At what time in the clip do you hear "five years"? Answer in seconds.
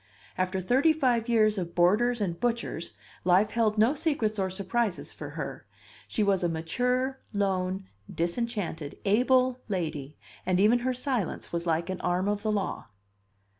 0.93-1.59